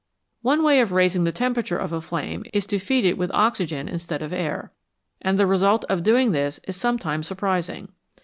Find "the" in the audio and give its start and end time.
1.25-1.31, 5.37-5.45